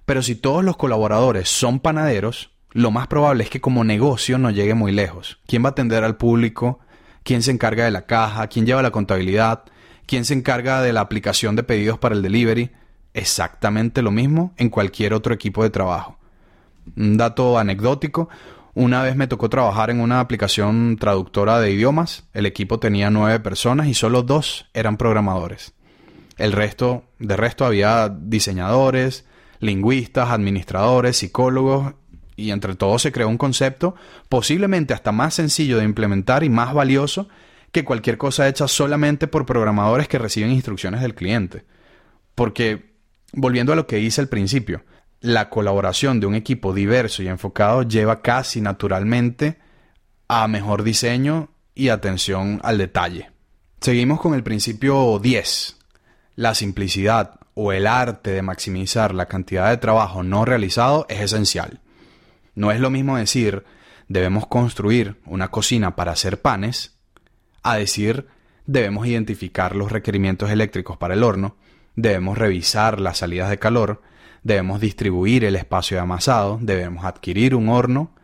Pero 0.06 0.22
si 0.22 0.36
todos 0.36 0.64
los 0.64 0.78
colaboradores 0.78 1.50
son 1.50 1.80
panaderos, 1.80 2.52
lo 2.72 2.92
más 2.92 3.08
probable 3.08 3.44
es 3.44 3.50
que 3.50 3.62
como 3.62 3.84
negocio 3.84 4.38
no 4.38 4.52
llegue 4.52 4.76
muy 4.76 4.92
lejos. 4.92 5.40
¿Quién 5.48 5.64
va 5.64 5.70
a 5.70 5.72
atender 5.72 6.04
al 6.04 6.18
público? 6.18 6.80
¿Quién 7.24 7.44
se 7.44 7.52
encarga 7.52 7.86
de 7.86 7.92
la 7.92 8.06
caja? 8.06 8.48
¿Quién 8.48 8.66
lleva 8.66 8.82
la 8.82 8.92
contabilidad? 8.92 9.64
¿Quién 10.06 10.26
se 10.26 10.34
encarga 10.34 10.82
de 10.82 10.94
la 10.94 11.02
aplicación 11.02 11.56
de 11.56 11.64
pedidos 11.64 12.00
para 12.00 12.16
el 12.16 12.22
delivery? 12.22 12.72
Exactamente 13.14 14.02
lo 14.02 14.12
mismo 14.12 14.54
en 14.58 14.70
cualquier 14.70 15.14
otro 15.14 15.34
equipo 15.34 15.64
de 15.64 15.72
trabajo. 15.72 16.19
Un 16.96 17.18
dato 17.18 17.58
anecdótico, 17.58 18.30
una 18.74 19.04
vez 19.04 19.16
me 19.16 19.28
tocó 19.28 19.50
trabajar 19.50 19.90
en 19.90 20.00
una 20.00 20.20
aplicación 20.20 20.98
traductora 20.98 21.60
de 21.60 21.72
idiomas, 21.72 22.28
el 22.34 22.46
equipo 22.46 22.80
tenía 22.80 23.10
nueve 23.10 23.40
personas 23.40 23.88
y 23.88 23.94
solo 23.94 24.24
dos 24.24 24.68
eran 24.74 24.98
programadores. 24.98 25.74
El 26.38 26.54
resto, 26.54 27.04
de 27.20 27.36
resto 27.36 27.66
había 27.66 28.08
diseñadores, 28.10 29.26
lingüistas, 29.60 30.30
administradores, 30.30 31.18
psicólogos 31.18 31.94
y 32.38 32.52
entre 32.52 32.76
todos 32.76 33.02
se 33.02 33.12
creó 33.12 33.28
un 33.28 33.38
concepto 33.38 33.96
posiblemente 34.30 34.94
hasta 34.94 35.12
más 35.12 35.34
sencillo 35.34 35.78
de 35.78 35.84
implementar 35.84 36.44
y 36.44 36.50
más 36.50 36.74
valioso 36.74 37.28
que 37.72 37.84
cualquier 37.84 38.18
cosa 38.18 38.48
hecha 38.48 38.68
solamente 38.68 39.28
por 39.28 39.46
programadores 39.46 40.08
que 40.08 40.18
reciben 40.18 40.52
instrucciones 40.52 41.02
del 41.02 41.16
cliente. 41.16 41.66
Porque, 42.34 42.94
volviendo 43.34 43.74
a 43.74 43.76
lo 43.76 43.86
que 43.86 44.00
hice 44.00 44.22
al 44.22 44.30
principio, 44.30 44.84
la 45.22 45.50
colaboración 45.50 46.20
de 46.20 46.28
un 46.28 46.36
equipo 46.36 46.74
diverso 46.74 47.24
y 47.24 47.28
enfocado 47.28 47.84
lleva 47.84 48.22
casi 48.22 48.62
naturalmente 48.62 49.58
a 50.28 50.48
mejor 50.48 50.84
diseño 50.84 51.50
y 51.76 51.90
atención 51.90 52.60
al 52.64 52.78
detalle. 52.78 53.32
Seguimos 53.82 54.20
con 54.20 54.34
el 54.34 54.44
principio 54.44 55.20
10. 55.20 55.78
La 56.36 56.54
simplicidad 56.56 57.40
o 57.54 57.72
el 57.74 57.88
arte 57.88 58.32
de 58.32 58.42
maximizar 58.42 59.14
la 59.14 59.28
cantidad 59.28 59.70
de 59.70 59.78
trabajo 59.78 60.24
no 60.24 60.46
realizado 60.46 61.06
es 61.10 61.20
esencial. 61.20 61.82
No 62.56 62.72
es 62.72 62.80
lo 62.80 62.90
mismo 62.90 63.18
decir 63.18 63.66
debemos 64.08 64.48
construir 64.48 65.20
una 65.26 65.50
cocina 65.50 65.96
para 65.96 66.12
hacer 66.12 66.42
panes 66.42 66.98
a 67.64 67.76
decir 67.76 68.28
debemos 68.66 69.08
identificar 69.08 69.76
los 69.76 69.92
requerimientos 69.92 70.50
eléctricos 70.50 70.98
para 70.98 71.14
el 71.14 71.24
horno, 71.24 71.58
debemos 71.96 72.38
revisar 72.38 73.00
las 73.00 73.18
salidas 73.18 73.50
de 73.50 73.60
calor, 73.60 74.02
debemos 74.44 74.80
distribuir 74.80 75.46
el 75.46 75.56
espacio 75.56 75.98
de 75.98 76.02
amasado, 76.02 76.60
debemos 76.62 77.06
adquirir 77.06 77.56
un 77.56 77.70
horno, 77.70 78.16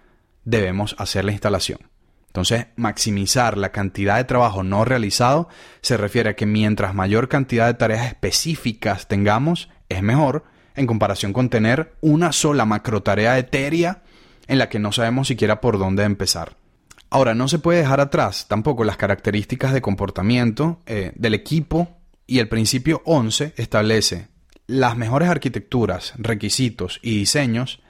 debemos 0.44 0.96
hacer 1.00 1.26
la 1.26 1.32
instalación. 1.32 1.80
Entonces, 2.28 2.68
maximizar 2.76 3.58
la 3.58 3.72
cantidad 3.72 4.18
de 4.18 4.26
trabajo 4.26 4.62
no 4.62 4.84
realizado 4.84 5.48
se 5.82 5.96
refiere 5.96 6.32
a 6.32 6.36
que 6.36 6.46
mientras 6.46 6.94
mayor 6.94 7.30
cantidad 7.30 7.68
de 7.68 7.76
tareas 7.76 8.08
específicas 8.08 9.08
tengamos, 9.08 9.70
es 9.88 10.04
mejor 10.04 10.44
en 10.76 10.86
comparación 10.86 11.32
con 11.32 11.50
tener 11.50 11.96
una 12.02 12.34
sola 12.34 12.66
macro 12.66 13.04
tarea 13.04 13.38
etérea 13.38 14.04
en 14.48 14.58
la 14.58 14.68
que 14.68 14.80
no 14.80 14.92
sabemos 14.92 15.30
siquiera 15.30 15.62
por 15.62 15.80
dónde 15.80 16.04
empezar. 16.04 16.58
Ahora, 17.10 17.34
no 17.34 17.48
se 17.48 17.60
puede 17.60 17.80
dejar 17.80 18.02
atrás 18.02 18.48
tampoco 18.50 18.84
las 18.84 18.98
características 18.98 19.72
de 19.72 19.82
comportamiento 19.82 20.82
eh, 20.86 21.14
del 21.16 21.34
equipo 21.34 21.88
y 22.28 22.40
el 22.40 22.50
principio 22.50 23.02
11 23.06 23.54
establece 23.56 24.28
las 24.68 24.98
mejores 24.98 25.30
arquitecturas, 25.30 26.14
requisitos 26.18 27.00
y 27.02 27.18
diseños 27.18 27.82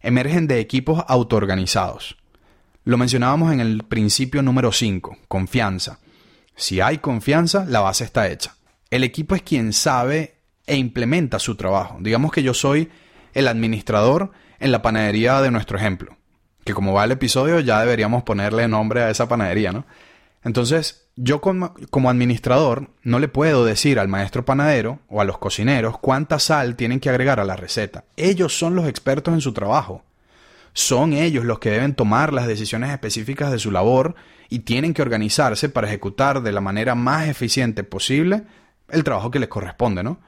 emergen 0.00 0.46
de 0.46 0.60
equipos 0.60 1.04
autoorganizados. 1.08 2.16
Lo 2.84 2.96
mencionábamos 2.96 3.52
en 3.52 3.60
el 3.60 3.82
principio 3.82 4.42
número 4.42 4.72
5, 4.72 5.18
confianza. 5.28 5.98
Si 6.54 6.80
hay 6.80 6.98
confianza, 6.98 7.64
la 7.66 7.80
base 7.80 8.04
está 8.04 8.28
hecha. 8.28 8.56
El 8.90 9.04
equipo 9.04 9.34
es 9.34 9.42
quien 9.42 9.72
sabe 9.72 10.36
e 10.66 10.76
implementa 10.76 11.38
su 11.38 11.56
trabajo. 11.56 11.98
Digamos 12.00 12.32
que 12.32 12.42
yo 12.42 12.54
soy 12.54 12.90
el 13.34 13.48
administrador 13.48 14.30
en 14.58 14.72
la 14.72 14.82
panadería 14.82 15.40
de 15.42 15.50
nuestro 15.50 15.76
ejemplo. 15.76 16.16
Que 16.64 16.74
como 16.74 16.92
va 16.92 17.04
el 17.04 17.12
episodio 17.12 17.60
ya 17.60 17.80
deberíamos 17.80 18.22
ponerle 18.22 18.68
nombre 18.68 19.02
a 19.02 19.10
esa 19.10 19.28
panadería, 19.28 19.72
¿no? 19.72 19.84
Entonces, 20.44 21.05
yo 21.16 21.40
como, 21.40 22.10
administrador 22.10 22.90
no 23.02 23.18
le 23.18 23.28
puedo 23.28 23.64
decir 23.64 23.98
al 23.98 24.08
maestro 24.08 24.44
panadero 24.44 25.00
o 25.08 25.22
a 25.22 25.24
los 25.24 25.38
cocineros 25.38 25.98
cuánta 25.98 26.38
sal 26.38 26.76
tienen 26.76 27.00
que 27.00 27.08
agregar 27.08 27.40
a 27.40 27.44
la 27.44 27.56
receta. 27.56 28.04
Ellos 28.16 28.56
son 28.56 28.76
los 28.76 28.86
expertos 28.86 29.32
en 29.32 29.40
su 29.40 29.52
trabajo. 29.54 30.04
Son 30.74 31.14
ellos 31.14 31.46
los 31.46 31.58
que 31.58 31.70
deben 31.70 31.94
tomar 31.94 32.34
las 32.34 32.46
decisiones 32.46 32.90
específicas 32.90 33.50
de 33.50 33.58
su 33.58 33.70
labor 33.70 34.14
y 34.50 34.60
tienen 34.60 34.92
que 34.92 35.00
organizarse 35.00 35.70
para 35.70 35.88
ejecutar 35.88 36.42
de 36.42 36.52
la 36.52 36.60
manera 36.60 36.94
más 36.94 37.28
eficiente 37.28 37.82
posible 37.82 38.42
el 38.90 39.02
trabajo 39.02 39.30
que 39.30 39.38
les 39.38 39.48
corresponde, 39.48 40.02
¿no? 40.02 40.20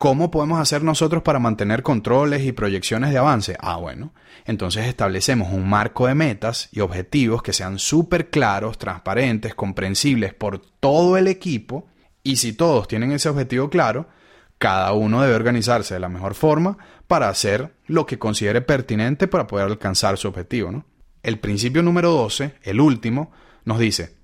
¿Cómo 0.00 0.30
podemos 0.30 0.58
hacer 0.58 0.82
nosotros 0.82 1.22
para 1.22 1.40
mantener 1.40 1.82
controles 1.82 2.42
y 2.46 2.52
proyecciones 2.52 3.10
de 3.10 3.18
avance? 3.18 3.58
Ah, 3.60 3.76
bueno, 3.76 4.14
entonces 4.46 4.86
establecemos 4.86 5.52
un 5.52 5.68
marco 5.68 6.06
de 6.06 6.14
metas 6.14 6.70
y 6.72 6.80
objetivos 6.80 7.42
que 7.42 7.52
sean 7.52 7.78
súper 7.78 8.30
claros, 8.30 8.78
transparentes, 8.78 9.54
comprensibles 9.54 10.32
por 10.32 10.58
todo 10.58 11.18
el 11.18 11.26
equipo 11.26 11.86
y 12.22 12.36
si 12.36 12.54
todos 12.54 12.88
tienen 12.88 13.12
ese 13.12 13.28
objetivo 13.28 13.68
claro, 13.68 14.08
cada 14.56 14.94
uno 14.94 15.20
debe 15.20 15.34
organizarse 15.34 15.92
de 15.92 16.00
la 16.00 16.08
mejor 16.08 16.34
forma 16.34 16.78
para 17.06 17.28
hacer 17.28 17.74
lo 17.86 18.06
que 18.06 18.18
considere 18.18 18.62
pertinente 18.62 19.28
para 19.28 19.46
poder 19.46 19.66
alcanzar 19.66 20.16
su 20.16 20.28
objetivo. 20.28 20.82
El 21.22 21.40
principio 21.40 21.82
número 21.82 22.10
12, 22.12 22.54
el 22.62 22.80
último, 22.80 23.32
nos 23.66 23.78
dice, 23.78 24.14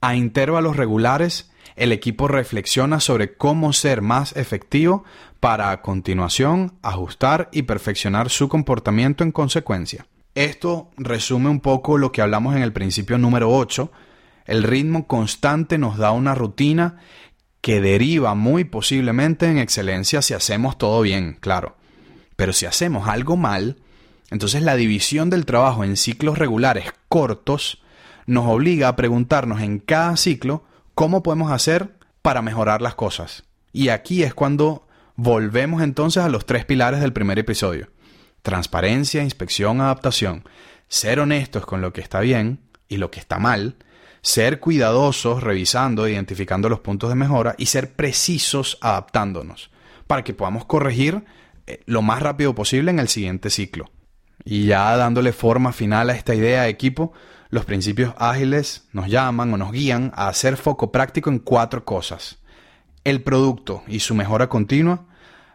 a 0.00 0.16
intervalos 0.16 0.76
regulares, 0.76 1.50
el 1.76 1.92
equipo 1.92 2.26
reflexiona 2.26 3.00
sobre 3.00 3.36
cómo 3.36 3.72
ser 3.72 4.02
más 4.02 4.34
efectivo 4.36 5.04
para 5.40 5.70
a 5.70 5.82
continuación 5.82 6.74
ajustar 6.82 7.48
y 7.52 7.62
perfeccionar 7.62 8.30
su 8.30 8.48
comportamiento 8.48 9.22
en 9.22 9.32
consecuencia. 9.32 10.06
Esto 10.34 10.90
resume 10.96 11.48
un 11.48 11.60
poco 11.60 11.98
lo 11.98 12.12
que 12.12 12.22
hablamos 12.22 12.56
en 12.56 12.62
el 12.62 12.72
principio 12.72 13.18
número 13.18 13.50
8. 13.50 13.90
El 14.46 14.62
ritmo 14.62 15.06
constante 15.06 15.78
nos 15.78 15.98
da 15.98 16.12
una 16.12 16.34
rutina 16.34 16.96
que 17.60 17.80
deriva 17.80 18.34
muy 18.34 18.64
posiblemente 18.64 19.46
en 19.46 19.58
excelencia 19.58 20.22
si 20.22 20.34
hacemos 20.34 20.78
todo 20.78 21.00
bien, 21.02 21.36
claro. 21.40 21.76
Pero 22.36 22.52
si 22.52 22.66
hacemos 22.66 23.08
algo 23.08 23.36
mal, 23.36 23.76
entonces 24.30 24.62
la 24.62 24.76
división 24.76 25.30
del 25.30 25.46
trabajo 25.46 25.84
en 25.84 25.96
ciclos 25.96 26.38
regulares 26.38 26.92
cortos 27.08 27.82
nos 28.26 28.46
obliga 28.46 28.88
a 28.88 28.96
preguntarnos 28.96 29.62
en 29.62 29.78
cada 29.78 30.16
ciclo 30.16 30.64
cómo 30.96 31.22
podemos 31.22 31.52
hacer 31.52 31.90
para 32.22 32.40
mejorar 32.40 32.80
las 32.80 32.94
cosas. 32.96 33.44
Y 33.70 33.90
aquí 33.90 34.22
es 34.22 34.32
cuando 34.32 34.88
volvemos 35.14 35.82
entonces 35.82 36.24
a 36.24 36.30
los 36.30 36.46
tres 36.46 36.64
pilares 36.64 37.00
del 37.00 37.12
primer 37.12 37.38
episodio. 37.38 37.90
Transparencia, 38.40 39.22
inspección, 39.22 39.82
adaptación. 39.82 40.44
Ser 40.88 41.20
honestos 41.20 41.66
con 41.66 41.82
lo 41.82 41.92
que 41.92 42.00
está 42.00 42.20
bien 42.20 42.60
y 42.88 42.96
lo 42.96 43.10
que 43.10 43.20
está 43.20 43.38
mal. 43.38 43.76
Ser 44.22 44.58
cuidadosos 44.58 45.42
revisando 45.42 46.08
identificando 46.08 46.70
los 46.70 46.80
puntos 46.80 47.10
de 47.10 47.14
mejora 47.14 47.54
y 47.58 47.66
ser 47.66 47.92
precisos 47.92 48.78
adaptándonos 48.80 49.70
para 50.06 50.24
que 50.24 50.32
podamos 50.32 50.64
corregir 50.64 51.26
eh, 51.66 51.80
lo 51.84 52.00
más 52.00 52.22
rápido 52.22 52.54
posible 52.54 52.90
en 52.90 53.00
el 53.00 53.08
siguiente 53.08 53.50
ciclo. 53.50 53.90
Y 54.46 54.64
ya 54.64 54.96
dándole 54.96 55.34
forma 55.34 55.74
final 55.74 56.08
a 56.08 56.14
esta 56.14 56.34
idea 56.34 56.62
de 56.62 56.70
equipo, 56.70 57.12
los 57.48 57.64
principios 57.64 58.14
ágiles 58.18 58.88
nos 58.92 59.08
llaman 59.08 59.52
o 59.52 59.56
nos 59.56 59.72
guían 59.72 60.12
a 60.14 60.28
hacer 60.28 60.56
foco 60.56 60.90
práctico 60.90 61.30
en 61.30 61.38
cuatro 61.38 61.84
cosas. 61.84 62.38
El 63.04 63.22
producto 63.22 63.82
y 63.86 64.00
su 64.00 64.14
mejora 64.14 64.48
continua, 64.48 65.06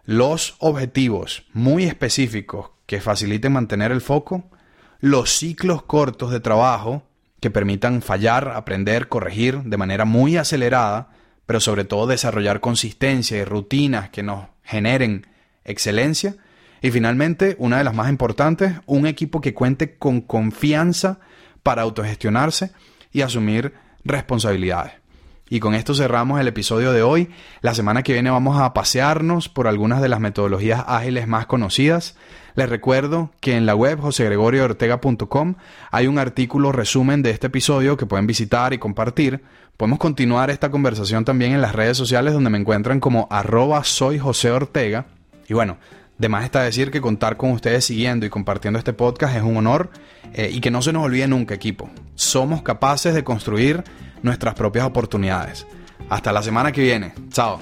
los 0.05 0.55
objetivos 0.59 1.45
muy 1.53 1.83
específicos 1.83 2.71
que 2.85 3.01
faciliten 3.01 3.53
mantener 3.53 3.91
el 3.91 4.01
foco, 4.01 4.49
los 4.99 5.31
ciclos 5.31 5.83
cortos 5.83 6.31
de 6.31 6.39
trabajo 6.39 7.03
que 7.39 7.49
permitan 7.49 8.01
fallar, 8.01 8.49
aprender, 8.49 9.07
corregir 9.07 9.63
de 9.63 9.77
manera 9.77 10.05
muy 10.05 10.37
acelerada, 10.37 11.09
pero 11.45 11.59
sobre 11.59 11.83
todo 11.85 12.07
desarrollar 12.07 12.61
consistencia 12.61 13.37
y 13.37 13.43
rutinas 13.43 14.09
que 14.09 14.23
nos 14.23 14.45
generen 14.63 15.27
excelencia. 15.65 16.35
Y 16.81 16.91
finalmente, 16.91 17.55
una 17.59 17.79
de 17.79 17.83
las 17.83 17.95
más 17.95 18.09
importantes, 18.09 18.75
un 18.85 19.07
equipo 19.07 19.41
que 19.41 19.53
cuente 19.53 19.97
con 19.97 20.21
confianza 20.21 21.19
para 21.63 21.83
autogestionarse 21.83 22.71
y 23.11 23.21
asumir 23.21 23.73
responsabilidades. 24.03 24.93
Y 25.51 25.59
con 25.59 25.73
esto 25.73 25.93
cerramos 25.93 26.39
el 26.39 26.47
episodio 26.47 26.93
de 26.93 27.03
hoy. 27.03 27.29
La 27.59 27.73
semana 27.73 28.03
que 28.03 28.13
viene 28.13 28.29
vamos 28.29 28.57
a 28.61 28.73
pasearnos 28.73 29.49
por 29.49 29.67
algunas 29.67 30.01
de 30.01 30.07
las 30.07 30.21
metodologías 30.21 30.85
ágiles 30.87 31.27
más 31.27 31.45
conocidas. 31.45 32.15
Les 32.55 32.69
recuerdo 32.69 33.31
que 33.41 33.57
en 33.57 33.65
la 33.65 33.75
web 33.75 33.99
josegregorioortega.com 33.99 35.55
hay 35.91 36.07
un 36.07 36.19
artículo 36.19 36.71
resumen 36.71 37.21
de 37.21 37.31
este 37.31 37.47
episodio 37.47 37.97
que 37.97 38.05
pueden 38.05 38.27
visitar 38.27 38.71
y 38.71 38.77
compartir. 38.77 39.43
Podemos 39.75 39.99
continuar 39.99 40.49
esta 40.51 40.71
conversación 40.71 41.25
también 41.25 41.51
en 41.51 41.61
las 41.61 41.75
redes 41.75 41.97
sociales 41.97 42.33
donde 42.33 42.49
me 42.49 42.57
encuentran 42.57 43.01
como 43.01 43.27
arroba 43.29 43.83
soy 43.83 44.19
José 44.19 44.51
Ortega. 44.51 45.07
Y 45.49 45.53
bueno, 45.53 45.79
de 46.21 46.29
más 46.29 46.45
está 46.45 46.61
decir 46.61 46.91
que 46.91 47.01
contar 47.01 47.35
con 47.35 47.49
ustedes 47.49 47.83
siguiendo 47.83 48.27
y 48.27 48.29
compartiendo 48.29 48.77
este 48.77 48.93
podcast 48.93 49.35
es 49.35 49.41
un 49.41 49.57
honor 49.57 49.89
eh, 50.33 50.51
y 50.53 50.61
que 50.61 50.69
no 50.69 50.83
se 50.83 50.93
nos 50.93 51.03
olvide 51.03 51.27
nunca 51.27 51.55
equipo. 51.55 51.89
Somos 52.13 52.61
capaces 52.61 53.15
de 53.15 53.23
construir 53.23 53.83
nuestras 54.21 54.53
propias 54.53 54.85
oportunidades. 54.85 55.65
Hasta 56.09 56.31
la 56.31 56.43
semana 56.43 56.71
que 56.71 56.81
viene. 56.81 57.13
Chao. 57.31 57.59